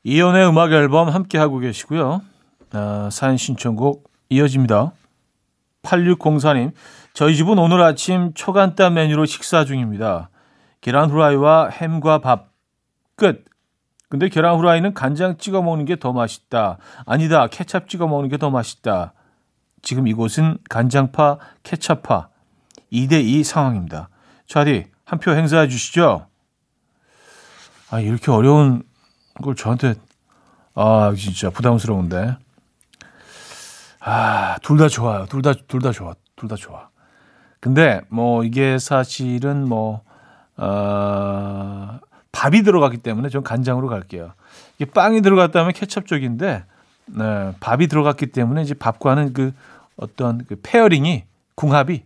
이연의 0.04 0.48
음악 0.48 0.72
앨범 0.72 1.08
함께 1.08 1.38
하고 1.38 1.58
계시고요. 1.58 2.20
아, 2.72 3.08
사연 3.10 3.36
신청곡 3.36 4.10
이어집니다. 4.28 4.92
8604님, 5.82 6.72
저희 7.14 7.36
집은 7.36 7.58
오늘 7.58 7.80
아침 7.82 8.34
초간단 8.34 8.94
메뉴로 8.94 9.24
식사 9.26 9.64
중입니다. 9.64 10.28
계란 10.80 11.10
후라이와 11.10 11.68
햄과 11.68 12.18
밥, 12.18 12.50
끝. 13.16 13.51
근데 14.12 14.28
계란 14.28 14.56
후라이는 14.58 14.92
간장 14.92 15.38
찍어 15.38 15.62
먹는 15.62 15.86
게 15.86 15.96
더 15.96 16.12
맛있다. 16.12 16.76
아니다. 17.06 17.46
케찹 17.46 17.80
찍어 17.88 18.06
먹는 18.06 18.28
게 18.28 18.36
더 18.36 18.50
맛있다. 18.50 19.14
지금 19.80 20.06
이곳은 20.06 20.58
간장파, 20.68 21.38
케찹파 21.62 22.28
2대2 22.92 23.42
상황입니다. 23.42 24.10
차디, 24.46 24.84
한 25.06 25.18
표 25.18 25.30
행사해 25.30 25.66
주시죠. 25.66 26.26
아, 27.90 28.00
이렇게 28.00 28.30
어려운 28.30 28.82
걸 29.42 29.54
저한테, 29.54 29.94
아, 30.74 31.14
진짜 31.16 31.48
부담스러운데. 31.48 32.36
아, 34.00 34.56
둘 34.62 34.76
다 34.76 34.88
좋아요. 34.88 35.24
둘 35.24 35.40
다, 35.40 35.54
둘 35.68 35.80
다 35.80 35.90
좋아. 35.90 36.12
둘 36.36 36.50
다 36.50 36.56
좋아. 36.56 36.90
근데 37.60 38.02
뭐 38.10 38.44
이게 38.44 38.78
사실은 38.78 39.66
뭐, 39.66 40.02
어, 40.58 41.98
밥이 42.32 42.62
들어갔기 42.62 42.98
때문에 42.98 43.28
전 43.28 43.42
간장으로 43.42 43.88
갈게요. 43.88 44.32
이게 44.78 44.90
빵이 44.90 45.20
들어갔다면 45.22 45.72
케첩 45.72 46.06
쪽인데 46.06 46.64
네, 47.06 47.52
밥이 47.60 47.88
들어갔기 47.88 48.26
때문에 48.26 48.62
이제 48.62 48.74
밥과는 48.74 49.32
그 49.32 49.52
어떤 49.96 50.44
그 50.46 50.56
페어링이 50.62 51.24
궁합이 51.54 52.04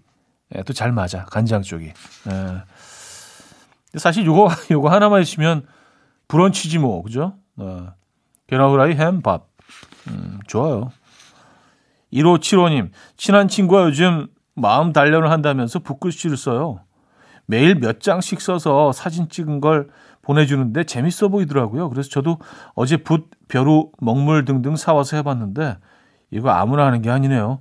예, 0.54 0.62
또 0.62 0.72
잘 0.72 0.92
맞아 0.92 1.24
간장 1.24 1.62
쪽이. 1.62 1.86
예. 1.86 2.62
사실 3.98 4.26
요거 4.26 4.48
요거 4.70 4.90
하나만 4.90 5.22
있으면 5.22 5.66
브런치지 6.28 6.78
뭐 6.78 7.02
그죠? 7.02 7.34
어. 7.56 7.92
계란 8.46 8.70
후라이 8.70 8.94
햄 8.94 9.22
밥. 9.22 9.48
음, 10.08 10.38
좋아요. 10.46 10.92
1575님, 12.12 12.90
친한 13.16 13.48
친구가 13.48 13.84
요즘 13.84 14.28
마음 14.54 14.92
단련을 14.92 15.30
한다면서 15.30 15.80
붓글씨를 15.80 16.36
써요. 16.36 16.80
매일 17.46 17.74
몇 17.76 18.00
장씩 18.00 18.40
써서 18.40 18.92
사진 18.92 19.28
찍은 19.28 19.60
걸 19.60 19.88
보내주는데 20.26 20.84
재밌어 20.84 21.28
보이더라고요. 21.28 21.88
그래서 21.88 22.10
저도 22.10 22.38
어제 22.74 22.96
붓, 22.96 23.30
벼루, 23.46 23.92
먹물 24.00 24.44
등등 24.44 24.74
사와서 24.74 25.16
해봤는데 25.18 25.76
이거 26.32 26.50
아무나 26.50 26.86
하는 26.86 27.00
게 27.00 27.10
아니네요. 27.10 27.60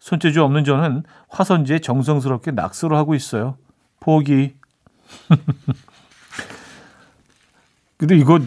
손재주 0.00 0.42
없는 0.42 0.64
저는 0.64 1.04
화선지에 1.28 1.78
정성스럽게 1.78 2.50
낙서를 2.50 2.96
하고 2.96 3.14
있어요. 3.14 3.56
포기. 4.00 4.56
근데 7.96 8.16
이거 8.16 8.40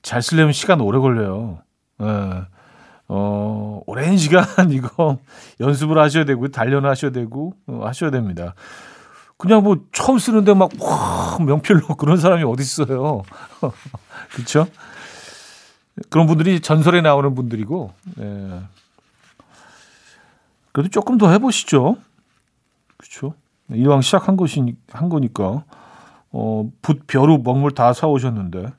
잘 0.00 0.22
쓰려면 0.22 0.52
시간 0.52 0.80
오래 0.80 0.98
걸려요. 0.98 1.58
예. 2.00 2.46
어, 3.06 3.82
오랜 3.86 4.16
시간 4.16 4.46
이거 4.72 5.18
연습을 5.60 5.98
하셔야 5.98 6.24
되고, 6.24 6.48
단련을 6.48 6.88
하셔야 6.88 7.10
되고, 7.10 7.52
어, 7.66 7.82
하셔야 7.84 8.10
됩니다. 8.10 8.54
그냥 9.36 9.62
뭐 9.62 9.78
처음 9.92 10.18
쓰는데 10.18 10.54
막 10.54 10.70
와, 10.80 11.38
명필로 11.38 11.88
그런 11.98 12.16
사람이 12.16 12.44
어디 12.44 12.62
있어요. 12.62 13.22
그렇죠? 14.32 14.66
그런 16.10 16.26
분들이 16.26 16.60
전설에 16.60 17.00
나오는 17.00 17.34
분들이고. 17.34 17.92
예. 18.20 18.60
그래도 20.72 20.90
조금 20.90 21.18
더 21.18 21.30
해보시죠. 21.30 21.96
그렇죠? 22.96 23.34
이왕 23.72 24.00
시작한 24.02 24.36
것이 24.36 24.76
한 24.90 25.08
거니까 25.08 25.64
어, 26.32 26.68
붓, 26.82 27.06
벼루, 27.06 27.38
먹물 27.42 27.70
다 27.72 27.92
사오셨는데 27.92 28.72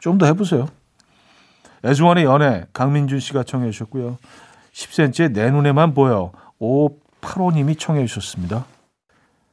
좀 0.00 0.18
더 0.18 0.26
해보세요. 0.26 0.68
애주원의 1.84 2.24
연애 2.24 2.64
강민준 2.72 3.20
씨가 3.20 3.44
청해 3.44 3.70
주셨고요. 3.70 4.18
10cm의 4.72 5.32
내 5.32 5.50
눈에만 5.50 5.94
보여 5.94 6.32
585님이 6.60 7.78
청해 7.78 8.06
주셨습니다. 8.06 8.66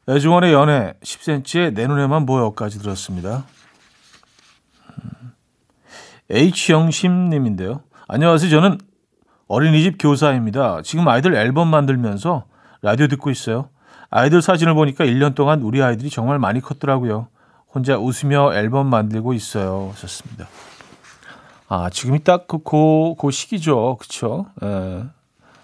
애주원의 0.08 0.52
연애 0.52 0.94
10cm의 1.02 1.74
내 1.74 1.88
눈에만 1.88 2.26
보여까지 2.26 2.80
들었습니다. 2.80 3.46
음. 4.98 5.34
H영심님인데요. 6.30 7.82
안녕하세요. 8.08 8.50
저는 8.50 8.80
어린이집 9.48 9.96
교사입니다. 9.98 10.82
지금 10.84 11.08
아이들 11.08 11.36
앨범 11.36 11.70
만들면서 11.70 12.46
라디오 12.82 13.08
듣고 13.08 13.30
있어요. 13.30 13.70
아이들 14.10 14.42
사진을 14.42 14.74
보니까 14.74 15.06
1년 15.06 15.36
동안 15.36 15.62
우리 15.62 15.82
아이들이 15.82 16.10
정말 16.10 16.38
많이 16.38 16.60
컸더라고요. 16.60 17.30
혼자 17.74 17.98
웃으며 17.98 18.54
앨범 18.56 18.88
만들고 18.88 19.34
있어요. 19.34 19.89
하셨습니다. 19.94 20.48
아, 21.70 21.89
지금이 21.89 22.24
딱 22.24 22.46
그, 22.48 22.60
그, 22.60 23.16
그 23.18 23.32
시기죠. 23.32 23.98
그쵸? 24.00 24.48
예. 24.63 25.06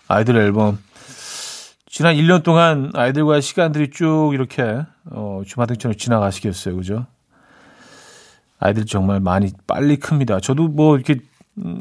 아이들 0.07 0.37
앨범. 0.37 0.79
지난 1.89 2.15
1년 2.15 2.43
동안 2.43 2.91
아이들과의 2.93 3.41
시간들이 3.41 3.89
쭉 3.89 4.31
이렇게 4.33 4.85
어, 5.05 5.41
주마등처럼 5.45 5.97
지나가시겠어요. 5.97 6.75
그죠? 6.75 7.07
아이들 8.59 8.85
정말 8.85 9.19
많이 9.19 9.51
빨리 9.65 9.97
큽니다. 9.97 10.39
저도 10.39 10.67
뭐 10.67 10.95
이렇게 10.95 11.19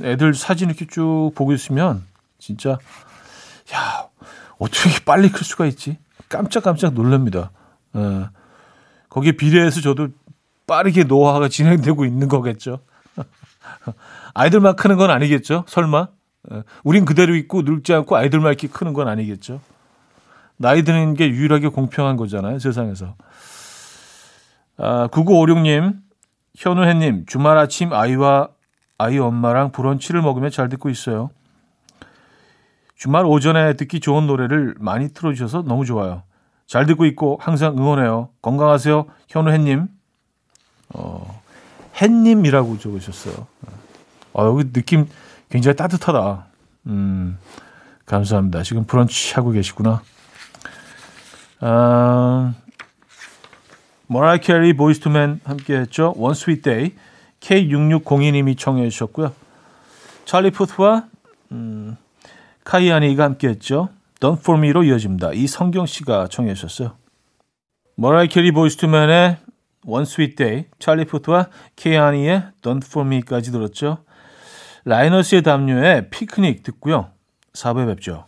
애들 0.02 0.32
사진 0.32 0.70
이렇게 0.70 0.86
쭉 0.86 1.32
보고 1.34 1.52
있으면 1.52 2.04
진짜 2.38 2.70
야 3.74 4.08
어떻게 4.58 5.04
빨리 5.04 5.28
클 5.28 5.44
수가 5.44 5.66
있지? 5.66 5.98
깜짝깜짝 6.30 6.94
놀랍니다. 6.94 7.50
어, 7.92 8.30
거기에 9.10 9.32
비례해서 9.32 9.82
저도 9.82 10.08
빠르게 10.66 11.04
노화가 11.04 11.48
진행되고 11.48 12.06
있는 12.06 12.28
거겠죠. 12.28 12.80
아이들만 14.32 14.76
크는 14.76 14.96
건 14.96 15.10
아니겠죠? 15.10 15.64
설마? 15.68 16.08
어, 16.50 16.62
우린 16.82 17.04
그대로 17.04 17.36
있고 17.36 17.60
늙지 17.60 17.92
않고 17.92 18.16
아이들만 18.16 18.52
이렇게 18.52 18.68
크는 18.68 18.94
건 18.94 19.06
아니겠죠? 19.06 19.60
나이 20.58 20.82
드는 20.82 21.14
게 21.14 21.28
유일하게 21.28 21.68
공평한 21.68 22.16
거잖아요, 22.16 22.58
세상에서. 22.58 23.14
아, 24.76 25.08
9956님, 25.08 25.96
현우혜님, 26.56 27.26
주말 27.26 27.56
아침 27.56 27.92
아이와 27.92 28.48
아이 28.98 29.18
엄마랑 29.18 29.70
브런치를 29.70 30.20
먹으며 30.22 30.50
잘 30.50 30.68
듣고 30.68 30.90
있어요. 30.90 31.30
주말 32.96 33.24
오전에 33.24 33.74
듣기 33.74 34.00
좋은 34.00 34.26
노래를 34.26 34.74
많이 34.80 35.08
틀어주셔서 35.08 35.62
너무 35.62 35.84
좋아요. 35.84 36.24
잘 36.66 36.84
듣고 36.86 37.06
있고 37.06 37.38
항상 37.40 37.78
응원해요. 37.78 38.30
건강하세요, 38.42 39.06
현우혜님. 39.28 39.86
어, 40.94 41.42
햇님이라고 42.02 42.78
적으셨어요. 42.78 43.46
어, 44.32 44.44
여기 44.46 44.72
느낌 44.72 45.06
굉장히 45.48 45.76
따뜻하다. 45.76 46.46
음, 46.88 47.38
감사합니다. 48.04 48.64
지금 48.64 48.84
브런치 48.84 49.34
하고 49.34 49.50
계시구나. 49.50 50.02
아, 51.60 52.54
머라이어 54.06 54.38
캐리 54.40 54.74
보이스 54.74 55.00
투맨 55.00 55.40
함께했죠. 55.44 56.14
One 56.16 56.34
Sweet 56.34 56.62
Day 56.62 56.92
K6602님이 57.40 58.56
청해 58.56 58.88
주셨고요. 58.88 59.32
찰리 60.24 60.50
푸스와 60.50 61.06
음, 61.52 61.96
켈라니가 62.64 63.24
함께했죠. 63.24 63.88
Done 64.20 64.38
For 64.38 64.58
Me로 64.58 64.82
이어집니다. 64.84 65.32
이성경 65.32 65.86
씨가 65.86 66.28
청해 66.28 66.54
주셨어요. 66.54 66.92
머라이어 67.94 68.28
캐리 68.28 68.52
보이스 68.52 68.76
투맨의 68.76 69.38
One 69.86 70.02
Sweet 70.02 70.36
Day, 70.36 70.64
찰리 70.78 71.04
푸스와 71.04 71.48
켈라니의 71.76 72.44
Done 72.62 72.84
For 72.84 73.06
Me까지 73.06 73.50
들었죠. 73.50 73.98
라이너스의 74.84 75.42
담요의 75.42 76.10
피크닉 76.10 76.62
듣고요. 76.62 77.10
4부에 77.54 77.86
뵙죠. 77.86 78.27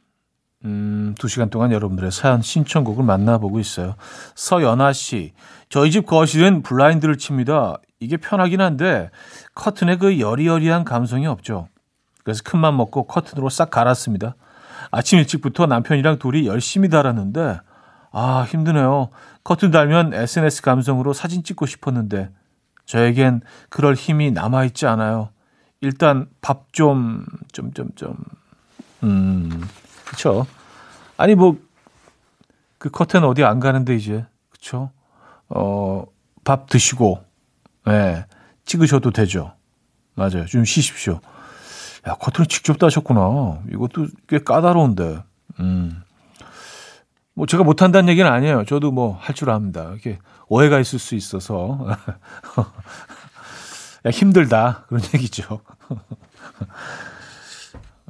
음, 0.65 1.15
두 1.17 1.27
시간 1.27 1.49
동안 1.49 1.71
여러분들의 1.71 2.11
사연 2.11 2.41
신청곡을 2.41 3.03
만나보고 3.03 3.59
있어요. 3.59 3.95
서연아 4.35 4.93
씨, 4.93 5.33
저희 5.69 5.91
집 5.91 6.05
거실은 6.05 6.61
블라인드를 6.61 7.17
칩니다. 7.17 7.77
이게 7.99 8.17
편하긴 8.17 8.61
한데 8.61 9.09
커튼에 9.55 9.97
그 9.97 10.19
여리여리한 10.19 10.83
감성이 10.83 11.27
없죠. 11.27 11.67
그래서 12.23 12.41
큰맘 12.43 12.77
먹고 12.77 13.03
커튼으로 13.07 13.49
싹 13.49 13.71
갈았습니다. 13.71 14.35
아침 14.91 15.19
일찍부터 15.19 15.65
남편이랑 15.65 16.19
둘이 16.19 16.47
열심히 16.47 16.89
달았는데 16.89 17.59
아 18.11 18.45
힘드네요. 18.49 19.09
커튼 19.43 19.71
달면 19.71 20.13
SNS 20.13 20.61
감성으로 20.61 21.13
사진 21.13 21.43
찍고 21.43 21.65
싶었는데 21.65 22.29
저에겐 22.85 23.41
그럴 23.69 23.95
힘이 23.95 24.31
남아 24.31 24.65
있지 24.65 24.85
않아요. 24.85 25.29
일단 25.79 26.27
밥 26.41 26.71
좀 26.73 27.25
좀 27.53 27.71
좀좀 27.73 28.15
음. 29.03 29.61
그쵸? 30.11 30.45
아니, 31.17 31.35
뭐, 31.35 31.57
그 32.77 32.89
커튼 32.89 33.23
어디 33.23 33.43
안 33.43 33.59
가는데, 33.59 33.95
이제. 33.95 34.25
그쵸? 34.49 34.91
어, 35.49 36.05
밥 36.43 36.67
드시고, 36.67 37.23
예, 37.87 37.91
네, 37.91 38.25
찍으셔도 38.65 39.11
되죠. 39.11 39.53
맞아요. 40.15 40.45
좀 40.45 40.65
쉬십시오. 40.65 41.19
야, 42.07 42.15
커튼을 42.15 42.47
직접 42.47 42.77
따셨구나. 42.77 43.61
이것도 43.71 44.07
꽤 44.27 44.43
까다로운데. 44.43 45.23
음. 45.61 46.01
뭐, 47.33 47.45
제가 47.45 47.63
못한다는 47.63 48.09
얘기는 48.09 48.29
아니에요. 48.29 48.65
저도 48.65 48.91
뭐, 48.91 49.17
할 49.19 49.33
줄 49.33 49.49
압니다. 49.49 49.89
이렇게 49.91 50.19
오해가 50.47 50.79
있을 50.79 50.99
수 50.99 51.15
있어서. 51.15 51.87
야, 54.05 54.09
힘들다. 54.09 54.83
그런 54.87 55.01
얘기죠. 55.15 55.61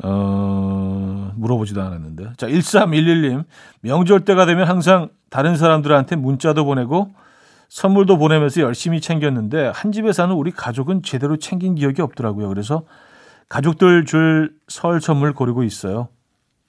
어, 0.03 1.31
물어보지도 1.35 1.81
않았는데. 1.81 2.33
자, 2.37 2.47
1311님. 2.47 3.45
명절 3.81 4.25
때가 4.25 4.45
되면 4.45 4.67
항상 4.67 5.09
다른 5.29 5.55
사람들한테 5.55 6.15
문자도 6.15 6.65
보내고 6.65 7.13
선물도 7.69 8.17
보내면서 8.17 8.61
열심히 8.61 8.99
챙겼는데 8.99 9.71
한 9.73 9.91
집에 9.91 10.11
사는 10.11 10.33
우리 10.35 10.51
가족은 10.51 11.03
제대로 11.03 11.37
챙긴 11.37 11.75
기억이 11.75 12.01
없더라고요. 12.01 12.49
그래서 12.49 12.83
가족들 13.49 14.05
줄 14.05 14.53
설 14.67 15.01
선물 15.01 15.33
고르고 15.33 15.63
있어요. 15.63 16.07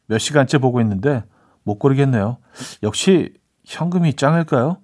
몇 0.06 0.18
시간째 0.18 0.58
보고 0.58 0.80
있는데 0.80 1.24
못 1.62 1.78
고르겠네요. 1.78 2.38
역시 2.82 3.32
현금이 3.64 4.14
짱일까요? 4.14 4.78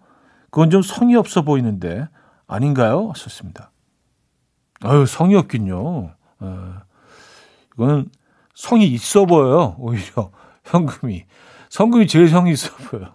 그건 0.51 0.71
좀 0.71 0.83
성의 0.83 1.17
없어 1.17 1.43
보이는데 1.43 2.09
아닌가요? 2.47 3.13
썼습니다. 3.17 3.73
아유, 4.83 5.05
성의 5.07 5.37
없긴요. 5.37 6.11
어, 6.41 6.75
이거는 7.75 8.09
성이 8.59 8.89
있어 8.89 9.25
보여요. 9.25 9.77
오히려 9.79 10.33
현금이 10.65 11.25
현금이 11.71 12.09
제일 12.09 12.29
성이 12.29 12.51
있어 12.51 12.75
보여요. 12.75 13.13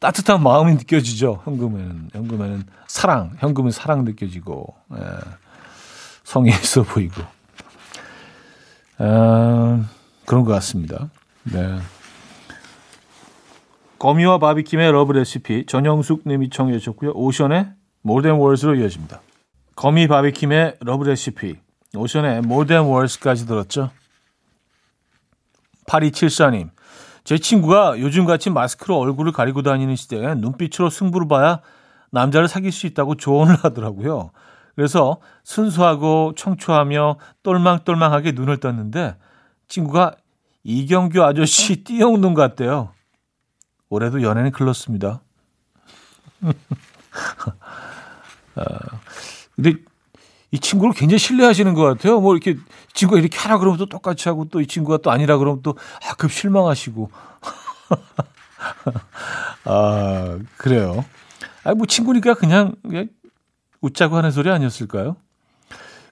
따뜻한 0.00 0.42
마음이 0.42 0.72
느껴지죠. 0.72 1.42
현금에는 1.44 2.10
현금에는 2.12 2.64
사랑, 2.88 3.30
현금은 3.38 3.70
사랑 3.70 4.04
느껴지고 4.04 4.74
예. 4.94 4.98
성이 6.24 6.50
있어 6.50 6.82
보이고 6.82 7.22
아, 8.98 9.88
그런 10.26 10.44
것 10.44 10.50
같습니다. 10.54 11.08
네. 11.44 11.78
거미와 14.00 14.38
바비킴의 14.38 14.90
Love 14.90 15.12
Recipe 15.12 15.66
전영숙 15.66 16.24
님이 16.26 16.50
청해 16.50 16.76
주셨고요. 16.80 17.12
오션의 17.12 17.68
More 18.02 18.17
Than 18.17 18.32
Words로 18.32 18.74
이어집니다. 18.74 19.20
거미 19.76 20.08
바비킴의 20.08 20.78
Love 20.80 21.04
Recipe 21.04 21.63
오션의 21.96 22.42
Than 22.42 22.84
Words까지 22.84 23.46
들었죠. 23.46 23.90
8274님. 25.86 26.70
제 27.24 27.38
친구가 27.38 27.98
요즘같이 28.00 28.50
마스크로 28.50 28.98
얼굴을 28.98 29.32
가리고 29.32 29.62
다니는 29.62 29.96
시대에 29.96 30.34
눈빛으로 30.34 30.90
승부를 30.90 31.26
봐야 31.26 31.60
남자를 32.10 32.48
사귈 32.48 32.70
수 32.70 32.86
있다고 32.86 33.16
조언을 33.16 33.56
하더라고요. 33.56 34.30
그래서 34.76 35.18
순수하고 35.42 36.34
청초하며 36.36 37.16
똘망똘망하게 37.42 38.32
눈을 38.32 38.58
떴는데 38.58 39.16
친구가 39.68 40.16
이경규 40.64 41.22
아저씨 41.22 41.82
띠용 41.84 42.20
눈 42.20 42.34
같대요. 42.34 42.90
올해도 43.88 44.22
연애는 44.22 44.50
글렀습니다. 44.50 45.20
아, 48.56 48.64
근데 49.54 49.74
이 50.54 50.60
친구를 50.60 50.94
굉장히 50.94 51.18
신뢰하시는 51.18 51.74
것 51.74 51.82
같아요. 51.82 52.20
뭐 52.20 52.36
이렇게 52.36 52.56
친구가 52.92 53.20
이렇게 53.20 53.36
하라 53.36 53.58
그러면 53.58 53.76
또 53.76 53.86
똑같이 53.86 54.28
하고 54.28 54.44
또 54.44 54.60
이 54.60 54.68
친구가 54.68 54.98
또 54.98 55.10
아니라 55.10 55.36
그러면 55.36 55.62
또 55.64 55.76
아, 56.08 56.14
급 56.14 56.30
실망하시고. 56.30 57.10
아, 59.64 60.38
그래요. 60.56 61.04
아, 61.64 61.74
뭐 61.74 61.86
친구니까 61.86 62.34
그냥, 62.34 62.76
그냥 62.82 63.08
웃자고 63.80 64.16
하는 64.16 64.30
소리 64.30 64.48
아니었을까요? 64.48 65.16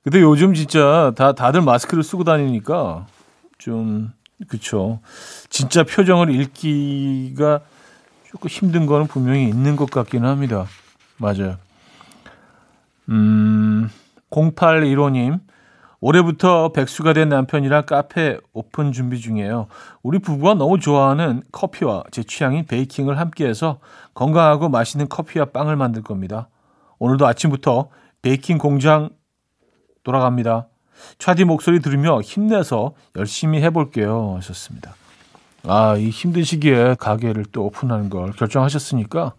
근데 0.03 0.21
요즘 0.21 0.55
진짜 0.55 1.13
다, 1.15 1.35
다들 1.35 1.63
마스크를 1.63 2.03
쓰고 2.03 2.25
다니니까 2.25 3.07
좀, 3.59 4.11
그쵸. 4.49 4.99
진짜 5.51 5.85
표정을 5.85 6.35
읽기가 6.35 7.61
조금 8.29 8.49
힘든 8.49 8.87
거는 8.87 9.07
분명히 9.07 9.49
있는 9.49 9.77
것 9.77 9.89
같기는 9.89 10.29
합니다. 10.29 10.67
맞아요. 11.17 11.59
음, 13.09 13.89
0815님, 14.33 15.41
올해부터 16.01 16.73
백수가 16.73 17.13
된 17.13 17.29
남편이랑 17.29 17.87
카페 17.87 18.39
오픈 18.53 18.91
준비 18.91 19.21
중이에요. 19.21 19.69
우리 20.03 20.19
부부가 20.19 20.55
너무 20.55 20.81
좋아하는 20.81 21.43
커피와 21.53 22.03
제 22.11 22.25
취향인 22.25 22.67
베이킹을 22.67 23.21
함께해서 23.21 23.79
건강하고 24.15 24.69
맛있는 24.69 25.09
커피와 25.09 25.47
빵을 25.47 25.77
만들 25.77 26.03
겁니다. 26.03 26.49
오늘도 26.99 27.25
아침부터 27.27 27.91
베이킹 28.23 28.59
공장 28.59 29.11
돌아갑니다. 30.03 30.67
차디 31.19 31.45
목소리 31.45 31.81
들으며 31.81 32.21
힘내서 32.21 32.95
열심히 33.17 33.63
해볼게요. 33.63 34.35
하셨습니다. 34.39 34.95
아, 35.65 35.97
이 35.97 36.11
힘든 36.11 36.43
시기에 36.43 36.97
가게를 36.99 37.45
또 37.53 37.67
오픈하는 37.67 38.11
걸 38.11 38.33
결정하셨으니까 38.33 39.35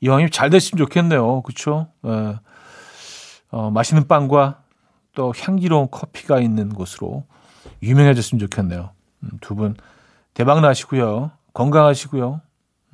이왕이면 0.00 0.32
잘 0.32 0.50
됐으면 0.50 0.84
좋겠네요. 0.84 1.42
그쵸? 1.42 1.88
예. 2.06 2.38
어, 3.50 3.70
맛있는 3.70 4.06
빵과 4.06 4.62
또 5.14 5.32
향기로운 5.36 5.88
커피가 5.90 6.40
있는 6.40 6.68
곳으로 6.68 7.24
유명해졌으면 7.82 8.38
좋겠네요. 8.40 8.90
음, 9.24 9.30
두분 9.40 9.76
대박 10.34 10.60
나시고요. 10.60 11.30
건강하시고요. 11.54 12.40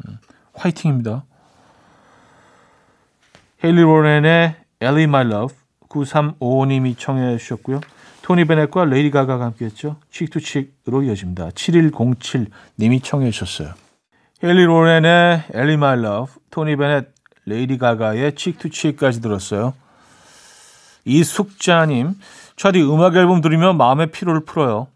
음, 0.06 0.18
화이팅입니다. 0.54 1.24
헤일리 3.62 3.82
로렌의 3.82 4.56
Ellie 4.80 5.04
My 5.04 5.26
Love 5.26 5.56
9355님이 5.88 6.98
청해 6.98 7.36
주셨고요. 7.38 7.80
토니 8.22 8.46
베넷과 8.46 8.86
레이디 8.86 9.10
가가가 9.10 9.44
함께했죠. 9.44 9.96
Cheek 10.11 10.39
to 10.39 10.51
Cheek으로 10.51 11.02
이어집니다. 11.02 11.50
7107님이 11.50 13.02
청해 13.02 13.30
주셨어요. 13.30 13.74
헤일리 14.42 14.64
로렌의 14.64 15.44
Ellie 15.54 15.74
My 15.74 15.98
Love, 15.98 16.34
토니 16.50 16.76
베넷, 16.76 17.08
레이디 17.46 17.76
가가의 17.76 18.34
Cheek 18.35 18.60
to 18.60 18.70
Cheek까지 18.70 19.20
들었어요. 19.20 19.74
이숙자님, 21.04 22.14
차디 22.56 22.82
음악 22.82 23.16
앨범 23.16 23.40
들으면 23.40 23.76
마음의 23.76 24.10
피로를 24.10 24.44
풀어요. 24.44 24.88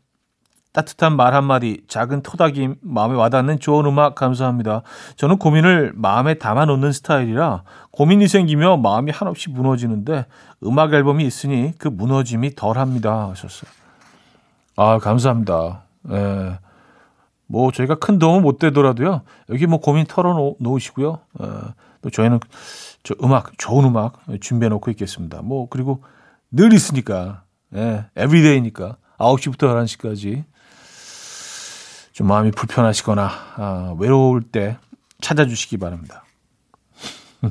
따뜻한 0.72 1.16
말 1.16 1.34
한마디, 1.34 1.82
작은 1.88 2.22
토닥임, 2.22 2.76
마음에 2.82 3.14
와닿는 3.14 3.58
좋은 3.58 3.84
음악 3.86 4.14
감사합니다. 4.14 4.82
저는 5.16 5.38
고민을 5.38 5.92
마음에 5.94 6.34
담아놓는 6.34 6.92
스타일이라 6.92 7.62
고민이 7.90 8.28
생기며 8.28 8.76
마음이 8.76 9.10
한없이 9.10 9.50
무너지는데 9.50 10.26
음악 10.64 10.92
앨범이 10.92 11.24
있으니 11.24 11.72
그 11.78 11.88
무너짐이 11.88 12.54
덜합니다. 12.54 13.30
하셨어요. 13.30 13.70
아, 14.76 14.98
감사합니다. 14.98 15.82
예. 16.10 16.58
뭐 17.48 17.72
저희가 17.72 17.96
큰 17.96 18.18
도움은 18.18 18.42
못 18.42 18.58
되더라도요. 18.58 19.22
여기 19.48 19.66
뭐 19.66 19.80
고민 19.80 20.06
털어 20.06 20.54
놓으시고요. 20.60 21.18
예. 21.42 21.46
또 22.02 22.10
저희는 22.10 22.38
저 23.02 23.14
음악, 23.24 23.56
좋은 23.58 23.86
음악 23.86 24.20
준비해 24.40 24.68
놓고 24.68 24.90
있겠습니다. 24.92 25.42
뭐 25.42 25.68
그리고 25.68 26.04
늘 26.50 26.72
있으니까. 26.72 27.42
예. 27.74 28.04
에브리데이니까. 28.16 28.98
9시부터 29.18 29.58
11시까지 29.58 30.44
좀 32.12 32.26
마음이 32.26 32.50
불편하시거나 32.50 33.30
아, 33.56 33.94
외로울 33.98 34.42
때 34.42 34.76
찾아주시기 35.20 35.78
바랍니다. 35.78 36.24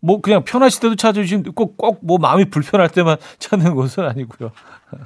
뭐 0.00 0.20
그냥 0.20 0.44
편하실 0.44 0.80
때도 0.80 0.96
찾아주시면 0.96 1.54
꼭꼭 1.54 2.00
뭐 2.02 2.18
마음이 2.18 2.50
불편할 2.50 2.90
때만 2.90 3.16
찾는 3.38 3.74
것은 3.74 4.04
아니고요. 4.04 4.50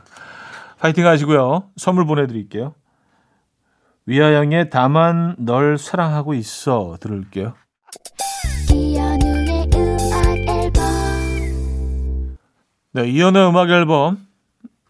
파이팅 0.81 1.07
하시고요. 1.07 1.70
선물 1.77 2.07
보내드릴게요. 2.07 2.75
위아영의 4.11 4.70
다만 4.70 5.37
널 5.38 5.79
사랑하고 5.79 6.35
있어 6.35 6.96
들을게요. 6.99 7.53
네, 12.92 13.09
이연의 13.09 13.49
음악 13.49 13.70
앨범 13.70 14.18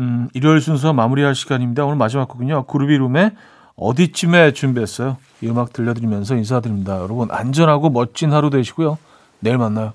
음, 0.01 0.31
일요일 0.33 0.63
순서 0.63 0.95
마무리할 0.95 1.35
시간입니다. 1.35 1.85
오늘 1.85 1.97
마지막 1.99 2.29
곡은요. 2.29 2.65
그루비룸의 2.65 3.33
어디쯤에 3.77 4.55
준비했어요. 4.55 5.19
이 5.43 5.49
음악 5.49 5.75
들려드리면서 5.75 6.37
인사드립니다. 6.37 6.97
여러분 7.03 7.31
안전하고 7.31 7.91
멋진 7.91 8.33
하루 8.33 8.49
되시고요. 8.49 8.97
내일 9.41 9.59
만나요. 9.59 9.93